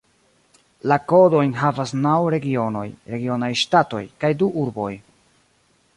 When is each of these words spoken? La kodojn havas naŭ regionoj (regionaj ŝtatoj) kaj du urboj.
La 0.91 0.95
kodojn 1.11 1.51
havas 1.59 1.93
naŭ 2.07 2.15
regionoj 2.35 2.83
(regionaj 3.17 3.53
ŝtatoj) 3.63 4.03
kaj 4.25 4.33
du 4.41 4.53
urboj. 4.63 4.91